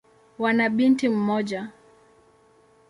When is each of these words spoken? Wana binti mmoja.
Wana 0.39 0.69
binti 0.69 1.09
mmoja. 1.09 1.69